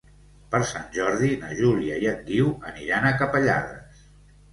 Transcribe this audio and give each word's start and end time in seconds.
Per 0.53 0.59
Sant 0.69 0.85
Jordi 0.95 1.27
na 1.43 1.49
Júlia 1.59 1.97
i 2.05 2.07
en 2.13 2.23
Guiu 2.31 2.47
aniran 2.71 3.05
a 3.11 3.13
Capellades. 3.21 4.01